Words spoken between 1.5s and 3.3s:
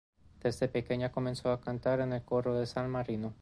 a cantar en el coro de San Marino.